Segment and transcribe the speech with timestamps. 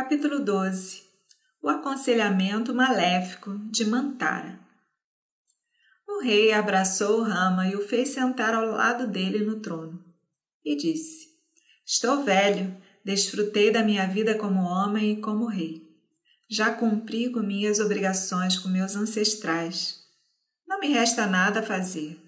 [0.00, 1.02] Capítulo 12
[1.60, 4.60] O aconselhamento maléfico de Mantara
[6.06, 10.00] O rei abraçou Rama e o fez sentar ao lado dele no trono
[10.64, 11.26] e disse:
[11.84, 15.82] Estou velho, desfrutei da minha vida como homem e como rei.
[16.48, 19.98] Já cumpri com minhas obrigações com meus ancestrais.
[20.64, 22.22] Não me resta nada a fazer.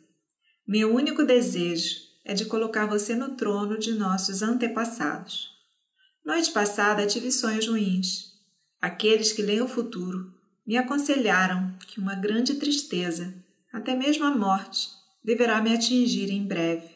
[0.67, 5.60] Meu único desejo é de colocar você no trono de nossos antepassados.
[6.25, 8.33] Noite passada tive sonhos ruins.
[8.81, 10.33] Aqueles que leem o futuro
[10.67, 13.35] me aconselharam que uma grande tristeza,
[13.73, 14.89] até mesmo a morte,
[15.25, 16.89] deverá me atingir em breve.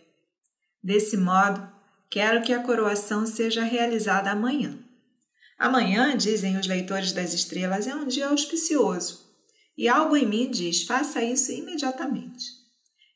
[0.83, 1.66] Desse modo,
[2.10, 4.78] quero que a coroação seja realizada amanhã.
[5.59, 9.25] Amanhã, dizem os leitores das estrelas, é um dia auspicioso,
[9.77, 12.45] e algo em mim diz: faça isso imediatamente.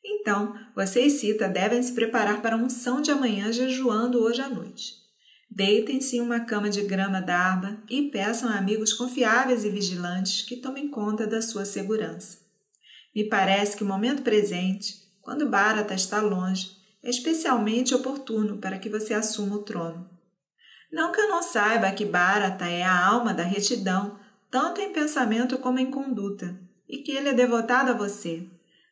[0.03, 4.49] Então, você e Cita devem se preparar para a unção de amanhã jejuando hoje à
[4.49, 5.08] noite.
[5.49, 10.57] Deitem-se em uma cama de grama d'arba e peçam a amigos confiáveis e vigilantes que
[10.57, 12.37] tomem conta da sua segurança.
[13.15, 18.89] Me parece que o momento presente, quando Bharata está longe, é especialmente oportuno para que
[18.89, 20.07] você assuma o trono.
[20.91, 24.19] Não que eu não saiba que Bharata é a alma da retidão,
[24.51, 28.47] tanto em pensamento como em conduta, e que ele é devotado a você,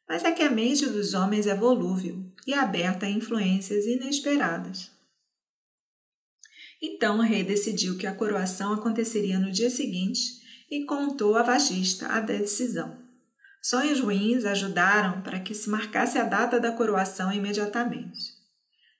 [0.09, 4.96] mas é que a mente dos homens é volúvel e aberta a influências inesperadas.
[6.81, 10.21] Então o rei decidiu que a coroação aconteceria no dia seguinte
[10.69, 12.97] e contou a Vagista a decisão.
[13.61, 18.37] Sonhos ruins ajudaram para que se marcasse a data da coroação imediatamente.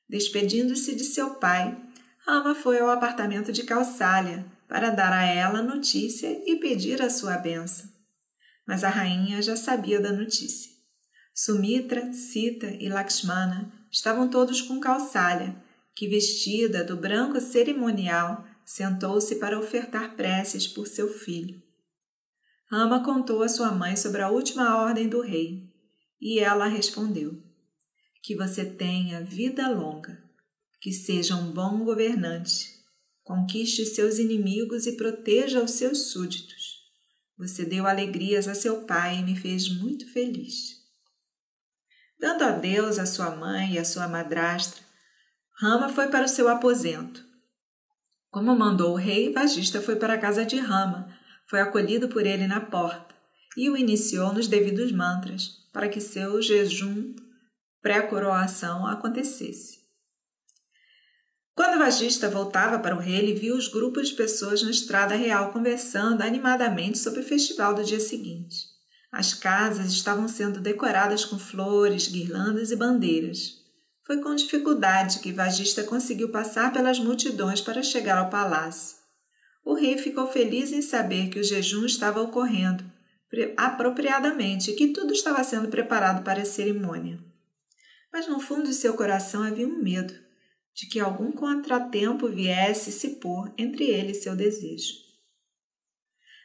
[0.09, 1.77] Despedindo-se de seu pai,
[2.25, 7.37] Rama foi ao apartamento de Calçália para dar a ela notícia e pedir a sua
[7.37, 7.89] benção.
[8.67, 10.71] Mas a rainha já sabia da notícia.
[11.33, 15.55] Sumitra, Sita e Lakshmana estavam todos com Calçália
[15.97, 21.59] que, vestida do branco cerimonial, sentou-se para ofertar preces por seu filho.
[22.69, 25.73] Rama contou a sua mãe sobre a última ordem do rei,
[26.21, 27.41] e ela respondeu:
[28.21, 30.21] Que você tenha vida longa,
[30.79, 32.69] que seja um bom governante,
[33.23, 36.77] conquiste seus inimigos e proteja os seus súditos.
[37.39, 40.77] Você deu alegrias a seu pai e me fez muito feliz.
[42.19, 44.86] Dando adeus à sua mãe e à sua madrastra,
[45.59, 47.25] Rama foi para o seu aposento.
[48.29, 51.11] Como mandou o rei, Vagista foi para a casa de Rama,
[51.49, 53.15] foi acolhido por ele na porta
[53.57, 57.15] e o iniciou nos devidos mantras para que seu jejum
[57.81, 59.79] pré-coroação acontecesse.
[61.55, 65.51] Quando Vagista voltava para o rei, ele viu os grupos de pessoas na estrada real
[65.51, 68.57] conversando animadamente sobre o festival do dia seguinte.
[69.11, 73.66] As casas estavam sendo decoradas com flores, guirlandas e bandeiras.
[74.07, 78.95] Foi com dificuldade que Vagista conseguiu passar pelas multidões para chegar ao palácio.
[79.65, 82.89] O rei ficou feliz em saber que o jejum estava ocorrendo
[83.57, 87.19] apropriadamente e que tudo estava sendo preparado para a cerimônia.
[88.11, 90.13] Mas no fundo de seu coração havia um medo
[90.73, 94.93] de que algum contratempo viesse se pôr entre ele e seu desejo.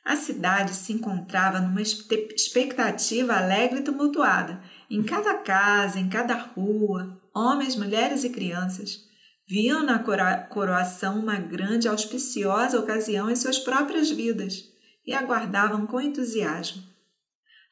[0.05, 4.61] A cidade se encontrava numa expectativa alegre e tumultuada.
[4.91, 9.01] Em cada casa, em cada rua, homens, mulheres e crianças,
[9.47, 14.65] viam na coroação uma grande auspiciosa ocasião em suas próprias vidas
[15.07, 16.83] e aguardavam com entusiasmo.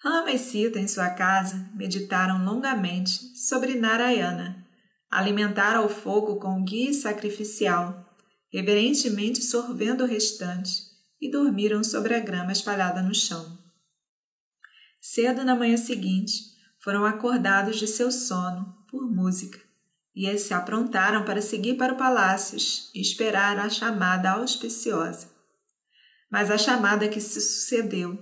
[0.02, 4.66] Rama e Sita, em sua casa, meditaram longamente sobre Narayana,
[5.10, 8.06] alimentaram o fogo com guia sacrificial,
[8.52, 10.88] reverentemente sorvendo o restante,
[11.20, 13.58] e dormiram sobre a grama espalhada no chão.
[15.00, 16.32] Cedo na manhã seguinte,
[16.82, 19.60] foram acordados de seu sono por música,
[20.14, 22.58] e eles se aprontaram para seguir para o palácio
[22.94, 25.30] e esperar a chamada auspiciosa.
[26.30, 28.18] Mas a chamada que se sucedeu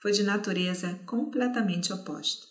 [0.00, 2.46] foi de natureza completamente oposta.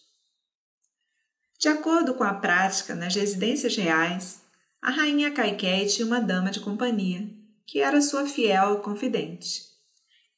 [1.60, 4.42] De acordo com a prática nas residências reais,
[4.82, 7.30] a rainha Kaikei tinha uma dama de companhia,
[7.66, 9.62] que era sua fiel confidente.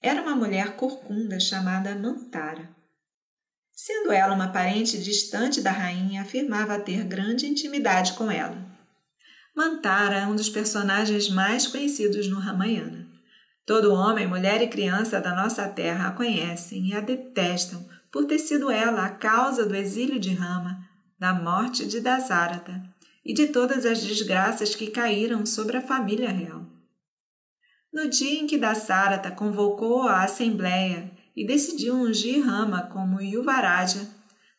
[0.01, 2.75] Era uma mulher corcunda chamada Mantara.
[3.83, 8.55] Sendo ela uma parente distante da rainha, afirmava ter grande intimidade com ela.
[9.55, 13.07] Mantara é um dos personagens mais conhecidos no Ramayana.
[13.65, 18.37] Todo homem, mulher e criança da nossa terra a conhecem e a detestam por ter
[18.37, 20.87] sido ela a causa do exílio de Rama,
[21.17, 22.83] da morte de Dasarata
[23.25, 26.67] e de todas as desgraças que caíram sobre a família real.
[27.91, 34.07] No dia em que Dasarata convocou a assembleia e decidiu ungir Rama como Yuvaraja,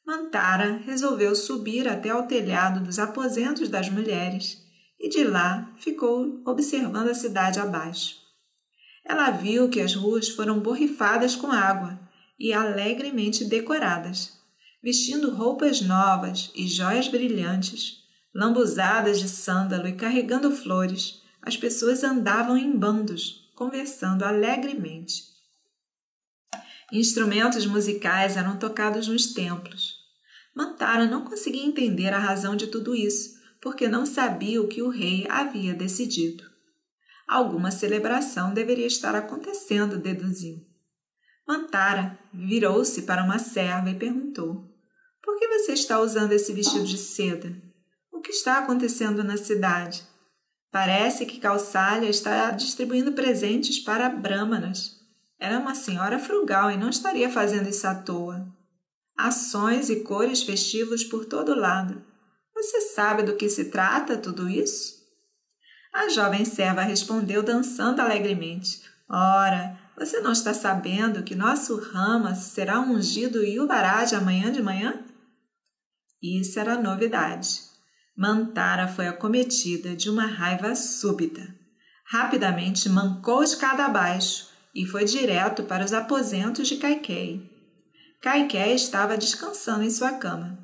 [0.05, 4.63] Mantara resolveu subir até ao telhado dos aposentos das mulheres
[4.99, 8.17] e de lá ficou observando a cidade abaixo.
[9.05, 11.99] ela viu que as ruas foram borrifadas com água
[12.39, 14.33] e alegremente decoradas,
[14.83, 17.99] vestindo roupas novas e joias brilhantes,
[18.35, 21.21] lambuzadas de sândalo e carregando flores.
[21.41, 25.32] As pessoas andavam em bandos, conversando alegremente.
[26.93, 29.95] Instrumentos musicais eram tocados nos templos.
[30.55, 33.31] Mantara não conseguia entender a razão de tudo isso,
[33.63, 36.45] porque não sabia o que o rei havia decidido.
[37.27, 40.59] Alguma celebração deveria estar acontecendo, deduziu.
[41.49, 44.71] Mantara virou-se para uma serva e perguntou:
[45.25, 47.57] Por que você está usando esse vestido de seda?
[48.13, 50.03] O que está acontecendo na cidade?
[50.71, 55.02] Parece que Calçalha está distribuindo presentes para Brahmanas.
[55.43, 58.47] Era uma senhora frugal e não estaria fazendo isso à toa.
[59.19, 62.01] Ações e cores festivos por todo lado.
[62.55, 65.03] Você sabe do que se trata tudo isso?
[65.93, 68.83] A jovem serva respondeu dançando alegremente.
[69.11, 75.05] Ora, você não está sabendo que nosso Rama será ungido Yuvaraj amanhã de manhã?
[76.23, 77.63] Isso era novidade.
[78.17, 81.53] Mantara foi acometida de uma raiva súbita.
[82.05, 87.51] Rapidamente mancou escada abaixo e foi direto para os aposentos de Kaikei.
[88.21, 90.59] Kaikei estava descansando em sua cama.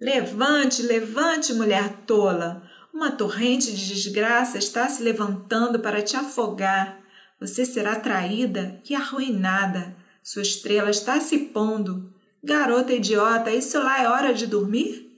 [0.00, 2.62] Levante, levante, mulher tola!
[2.92, 7.00] Uma torrente de desgraça está se levantando para te afogar.
[7.40, 9.96] Você será traída e arruinada.
[10.22, 12.12] Sua estrela está se pondo.
[12.42, 15.08] Garota idiota, isso lá é hora de dormir?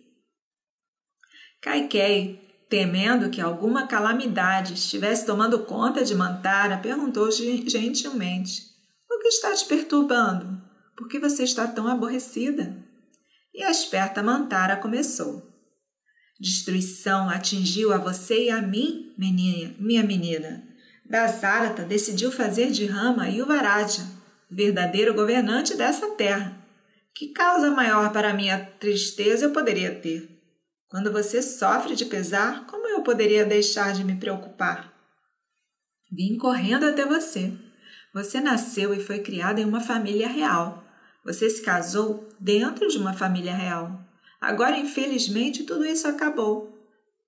[1.61, 8.63] Kaikei, temendo que alguma calamidade estivesse tomando conta de Mantara, perguntou gentilmente:
[9.11, 10.63] O que está te perturbando?
[10.97, 12.77] Por que você está tão aborrecida?
[13.53, 15.51] E a esperta Mantara começou.
[16.39, 20.63] Destruição atingiu a você e a mim, menina, minha menina.
[21.05, 24.07] Dasarata decidiu fazer de Rama Yuvaraja,
[24.49, 26.57] verdadeiro governante dessa terra.
[27.13, 30.40] Que causa maior para minha tristeza eu poderia ter?
[30.91, 34.93] Quando você sofre de pesar, como eu poderia deixar de me preocupar?
[36.11, 37.53] Vim correndo até você.
[38.13, 40.83] Você nasceu e foi criada em uma família real.
[41.25, 44.05] Você se casou dentro de uma família real.
[44.41, 46.77] Agora, infelizmente, tudo isso acabou.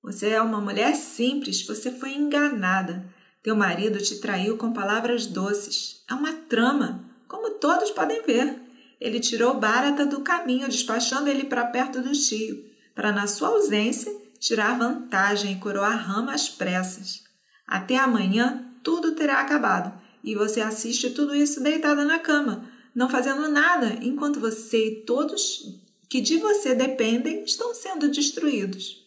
[0.02, 3.06] Você é uma mulher simples, você foi enganada.
[3.44, 6.02] Teu marido te traiu com palavras doces.
[6.10, 8.60] É uma trama, como todos podem ver.
[9.00, 14.12] Ele tirou Bharata do caminho, despachando ele para perto do tio, para, na sua ausência,
[14.38, 17.22] tirar vantagem e coroar Rama às pressas.
[17.66, 23.48] Até amanhã tudo terá acabado e você assiste tudo isso deitada na cama, não fazendo
[23.48, 25.60] nada, enquanto você e todos
[26.08, 29.02] que de você dependem estão sendo destruídos.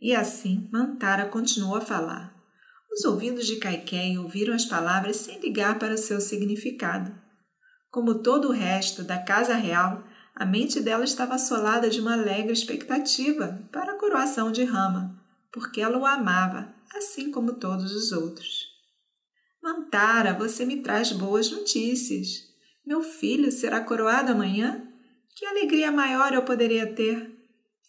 [0.00, 2.34] E assim Mantara continuou a falar.
[2.90, 7.14] Os ouvidos de Kaikei ouviram as palavras sem ligar para o seu significado.
[7.90, 10.02] Como todo o resto da casa real,
[10.38, 15.20] a mente dela estava assolada de uma alegre expectativa para a coroação de Rama,
[15.52, 18.68] porque ela o amava, assim como todos os outros.
[19.60, 22.44] Mantara, você me traz boas notícias.
[22.86, 24.86] Meu filho será coroado amanhã
[25.34, 27.36] que alegria maior eu poderia ter?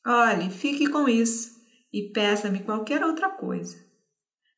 [0.03, 1.51] Olhe, fique com isso
[1.93, 3.77] e peça-me qualquer outra coisa.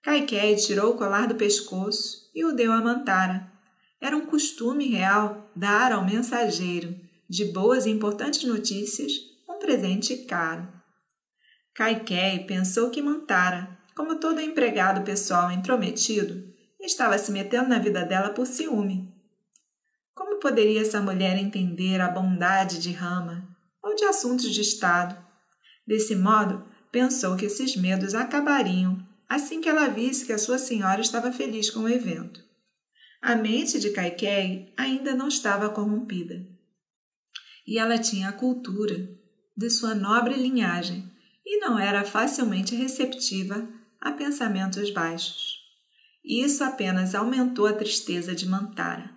[0.02, 3.52] Kaikei tirou o colar do pescoço e o deu a Mantara.
[4.00, 9.14] Era um costume real dar ao mensageiro de boas e importantes notícias
[9.50, 10.68] um presente caro.
[11.74, 16.44] Kaikei pensou que Mantara, como todo empregado pessoal intrometido,
[16.80, 19.12] estava se metendo na vida dela por ciúme
[20.22, 23.48] como poderia essa mulher entender a bondade de Rama
[23.82, 25.18] ou de assuntos de Estado?
[25.88, 31.02] Desse modo, pensou que esses medos acabariam assim que ela visse que a sua senhora
[31.02, 32.40] estava feliz com o evento.
[33.20, 36.46] A mente de Kaikei ainda não estava corrompida.
[37.68, 39.10] E ela tinha a cultura
[39.56, 41.10] de sua nobre linhagem
[41.46, 43.68] e não era facilmente receptiva
[44.00, 45.60] a pensamentos baixos.
[46.24, 49.10] Isso apenas aumentou a tristeza de Mantara.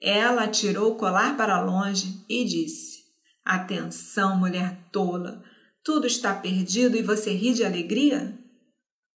[0.00, 3.04] Ela tirou o colar para longe e disse:
[3.44, 5.42] Atenção, mulher tola!
[5.82, 8.38] Tudo está perdido e você ri de alegria?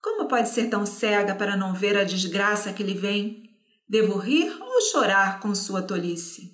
[0.01, 3.51] Como pode ser tão cega para não ver a desgraça que lhe vem?
[3.89, 6.54] Devo rir ou chorar com sua tolice?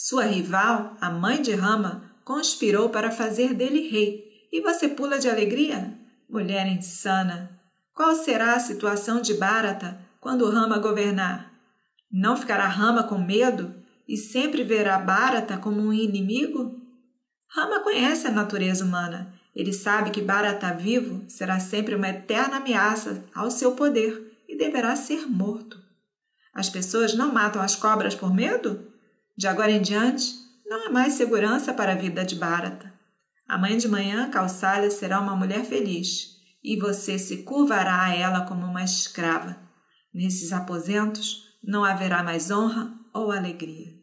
[0.00, 5.28] Sua rival, a mãe de Rama, conspirou para fazer dele rei, e você pula de
[5.28, 5.92] alegria?
[6.30, 7.60] Mulher insana!
[7.92, 11.52] Qual será a situação de Bharata quando Rama governar?
[12.12, 13.74] Não ficará Rama com medo
[14.06, 16.80] e sempre verá Bharata como um inimigo?
[17.48, 19.34] Rama conhece a natureza humana.
[19.52, 24.94] Ele sabe que Bharata vivo será sempre uma eterna ameaça ao seu poder e deverá
[24.94, 25.76] ser morto.
[26.54, 28.96] As pessoas não matam as cobras por medo?
[29.38, 30.34] De agora em diante,
[30.66, 32.92] não há mais segurança para a vida de Bharata.
[33.46, 38.66] Amanhã de manhã, Kausalya será uma mulher feliz e você se curvará a ela como
[38.66, 39.56] uma escrava.
[40.12, 43.94] Nesses aposentos não haverá mais honra ou alegria.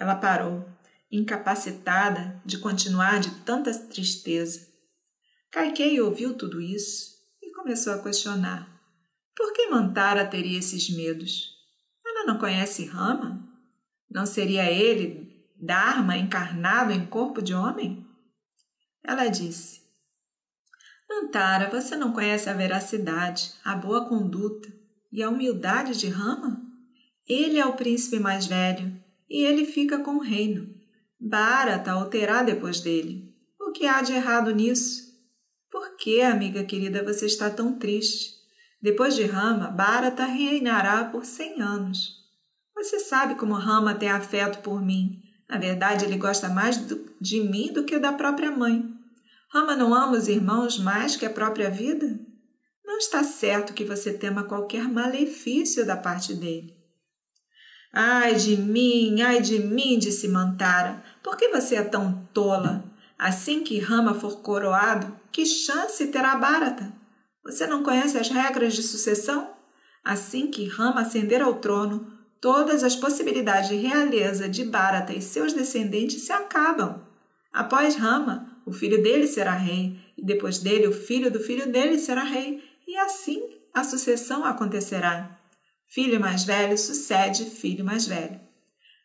[0.00, 0.66] Ela parou,
[1.12, 4.66] incapacitada de continuar de tanta tristeza.
[5.52, 7.10] Kaikei ouviu tudo isso
[7.42, 8.80] e começou a questionar.
[9.36, 11.50] Por que Mantara teria esses medos?
[12.06, 13.53] Ela não conhece Rama?
[14.14, 15.24] Não seria ele
[15.60, 18.06] Dharma encarnado em corpo de homem?
[19.02, 19.80] Ela disse:
[21.08, 24.72] Mantara, você não conhece a veracidade, a boa conduta
[25.10, 26.60] e a humildade de Rama?
[27.26, 28.94] Ele é o príncipe mais velho
[29.28, 30.68] e ele fica com o reino.
[31.18, 33.34] Bharata o terá depois dele.
[33.58, 35.14] O que há de errado nisso?
[35.70, 38.34] Por que, amiga querida, você está tão triste?
[38.82, 42.23] Depois de Rama, Bharata reinará por cem anos.
[42.84, 45.22] Você sabe como Rama tem afeto por mim.
[45.48, 46.78] Na verdade, ele gosta mais
[47.18, 48.84] de mim do que da própria mãe.
[49.48, 52.20] Rama não ama os irmãos mais que a própria vida?
[52.84, 56.76] Não está certo que você tema qualquer malefício da parte dele.
[57.90, 61.02] Ai de mim, ai de mim, disse Mantara.
[61.22, 62.84] Por que você é tão tola?
[63.18, 66.92] Assim que Rama for coroado, que chance terá Bharata?
[67.44, 69.54] Você não conhece as regras de sucessão?
[70.04, 72.13] Assim que Rama ascender ao trono,
[72.44, 77.02] todas as possibilidades de realeza de Bharata e seus descendentes se acabam.
[77.50, 81.98] Após Rama, o filho dele será rei, e depois dele, o filho do filho dele
[81.98, 85.40] será rei, e assim a sucessão acontecerá.
[85.88, 88.38] Filho mais velho sucede filho mais velho.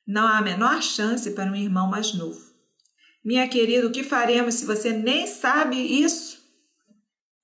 [0.06, 2.42] Não há a menor chance para um irmão mais novo.
[3.24, 6.44] Minha querida, o que faremos se você nem sabe isso?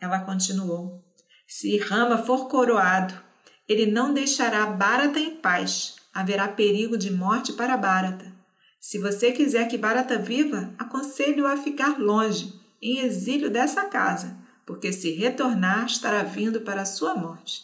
[0.02, 1.06] Ela continuou:
[1.48, 3.25] Se Rama for coroado,
[3.68, 5.96] ele não deixará Bharata em paz.
[6.14, 8.32] Haverá perigo de morte para Bharata.
[8.80, 14.94] Se você quiser que Barata viva, aconselho-o a ficar longe, em exílio dessa casa, porque
[14.94, 17.64] se retornar, estará vindo para a sua morte.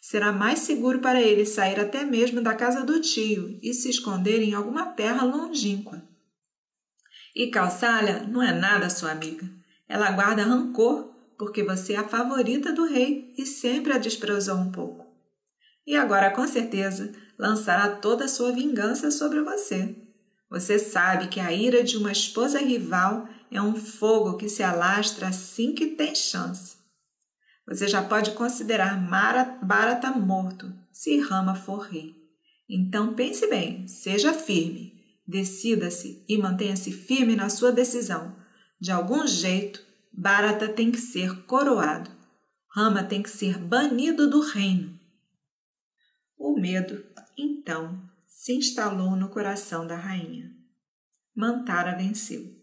[0.00, 4.42] Será mais seguro para ele sair até mesmo da casa do tio e se esconder
[4.42, 6.02] em alguma terra longínqua.
[7.34, 9.48] E Calçalha não é nada sua amiga.
[9.88, 14.70] Ela guarda rancor, porque você é a favorita do rei e sempre a desprezou um
[14.70, 14.97] pouco.
[15.88, 19.96] E agora, com certeza, lançará toda a sua vingança sobre você.
[20.50, 25.28] Você sabe que a ira de uma esposa rival é um fogo que se alastra
[25.28, 26.76] assim que tem chance.
[27.66, 28.98] Você já pode considerar
[29.62, 32.14] Bharata morto se Rama for rei.
[32.68, 34.92] Então pense bem, seja firme,
[35.26, 38.36] decida-se e mantenha-se firme na sua decisão.
[38.78, 42.10] De algum jeito, Bharata tem que ser coroado.
[42.76, 44.97] Rama tem que ser banido do reino.
[46.38, 47.04] O medo,
[47.36, 50.54] então, se instalou no coração da rainha.
[51.34, 52.56] Mantara venceu.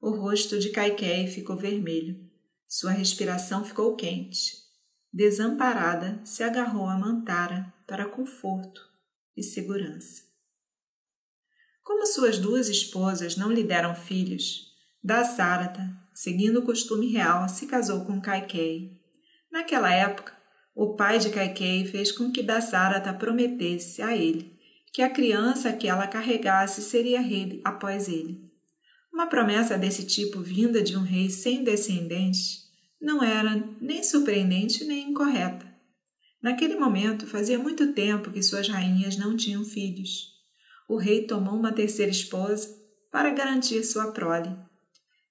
[0.00, 2.28] O rosto de Kaikei ficou vermelho.
[2.66, 4.52] Sua respiração ficou quente.
[5.12, 8.80] Desamparada, se agarrou a Mantara para conforto
[9.36, 10.22] e segurança.
[11.82, 14.68] Como suas duas esposas não lhe deram filhos,
[15.02, 19.00] Dasarata, seguindo o costume real, se casou com Kaikei.
[19.50, 20.36] Naquela época,
[20.80, 24.56] o pai de Kaikei fez com que Dasarata prometesse a ele
[24.92, 28.48] que a criança que ela carregasse seria rei após ele.
[29.12, 32.70] Uma promessa desse tipo vinda de um rei sem descendentes
[33.02, 35.66] não era nem surpreendente nem incorreta.
[36.40, 40.28] Naquele momento, fazia muito tempo que suas rainhas não tinham filhos.
[40.88, 42.68] O rei tomou uma terceira esposa
[43.10, 44.56] para garantir sua prole.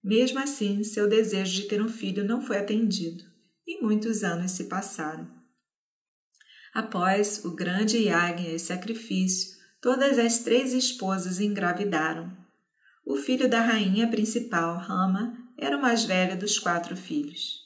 [0.04, 3.24] Mesmo assim, seu desejo de ter um filho não foi atendido,
[3.66, 5.37] e muitos anos se passaram.
[6.78, 12.32] Após o grande yagya e sacrifício, todas as três esposas engravidaram.
[13.04, 17.64] O filho da rainha principal, Rama, era o mais velho dos quatro filhos.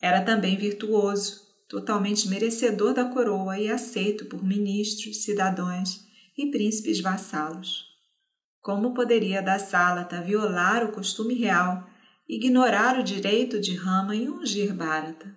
[0.00, 6.06] Era também virtuoso, totalmente merecedor da coroa e aceito por ministros, cidadãos
[6.38, 7.84] e príncipes vassalos.
[8.62, 11.84] Como poderia Dassálata violar o costume real,
[12.28, 15.36] ignorar o direito de Rama e ungir Bharata?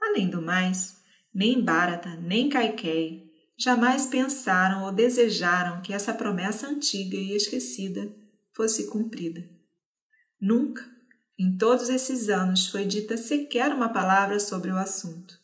[0.00, 1.04] Além do mais,
[1.36, 8.10] nem Bharata, nem Kaikei jamais pensaram ou desejaram que essa promessa antiga e esquecida
[8.54, 9.46] fosse cumprida.
[10.40, 10.82] Nunca,
[11.38, 15.38] em todos esses anos, foi dita sequer uma palavra sobre o assunto.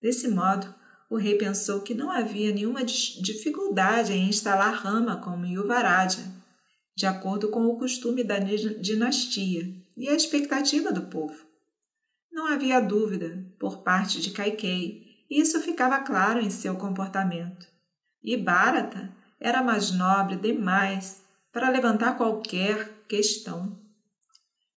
[0.00, 0.74] Desse modo,
[1.10, 6.24] o rei pensou que não havia nenhuma dificuldade em instalar Rama como Yuvaraja,
[6.96, 11.51] de acordo com o costume da dinastia e a expectativa do povo.
[12.32, 17.66] Não havia dúvida, por parte de Kaikei Isso ficava claro em seu comportamento.
[18.22, 21.22] E Bharata era mais nobre demais
[21.52, 23.78] para levantar qualquer questão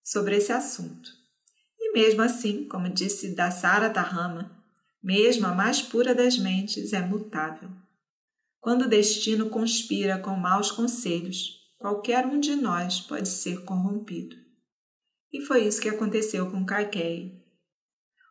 [0.03, 1.09] sobre esse assunto.
[1.79, 4.51] E mesmo assim, como disse Dasarata Rama,
[5.01, 7.69] mesmo a mais pura das mentes é mutável.
[8.59, 14.35] Quando o destino conspira com maus conselhos, qualquer um de nós pode ser corrompido.
[15.31, 17.44] E foi isso que aconteceu com Kaikei.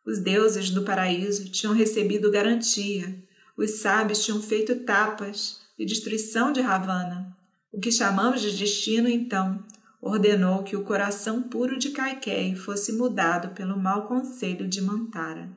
[0.06, 3.22] Os deuses do paraíso tinham recebido garantia,
[3.56, 7.36] os sábios tinham feito tapas de destruição de Ravana.
[7.72, 9.64] O que chamamos de destino, então,
[10.00, 15.50] ordenou que o coração puro de Kaikei fosse mudado pelo mau conselho de Mantara.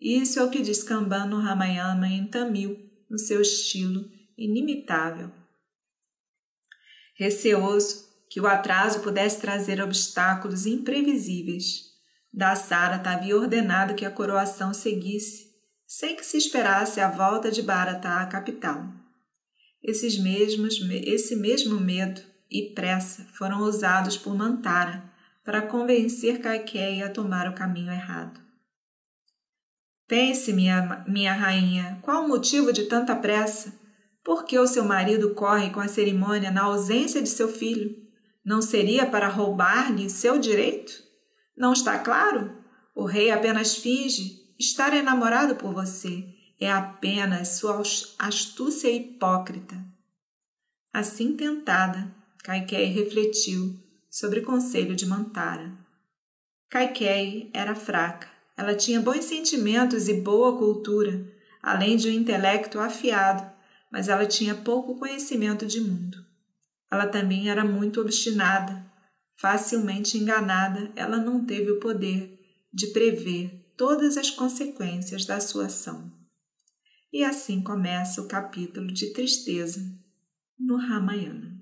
[0.00, 5.30] Isso é o que diz Kamban no Ramayana em Tamil, no seu estilo inimitável.
[7.16, 11.93] Receoso que o atraso pudesse trazer obstáculos imprevisíveis,
[12.36, 15.52] Dasarata havia ordenado que a coroação seguisse,
[15.86, 18.84] sem que se esperasse a volta de Bharata à capital.
[19.80, 25.04] Esses mesmos, esse mesmo medo e pressa foram usados por Mantara
[25.44, 28.40] para convencer Kaikeya a tomar o caminho errado.
[30.08, 33.72] Pense, minha, minha rainha, qual o motivo de tanta pressa?
[34.24, 37.94] Por que o seu marido corre com a cerimônia na ausência de seu filho?
[38.44, 41.04] Não seria para roubar-lhe seu direito?
[41.56, 42.56] Não está claro?
[42.94, 46.28] O rei apenas finge estar enamorado por você.
[46.60, 47.82] É apenas sua
[48.18, 49.76] astúcia hipócrita.
[50.92, 53.74] Assim tentada, Kaikei refletiu
[54.08, 55.72] sobre o conselho de Mantara.
[56.70, 61.26] Kaikei era fraca ela tinha bons sentimentos e boa cultura,
[61.62, 63.50] além de um intelecto afiado,
[63.90, 66.24] mas ela tinha pouco conhecimento de mundo.
[66.90, 68.84] Ela também era muito obstinada.
[69.36, 72.38] Facilmente enganada, ela não teve o poder
[72.72, 76.12] de prever todas as consequências da sua ação.
[77.12, 79.80] E assim começa o capítulo de tristeza
[80.58, 81.53] no Ramayana.